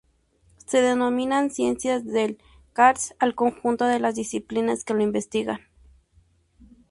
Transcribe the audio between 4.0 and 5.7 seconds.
disciplinas que lo investigan.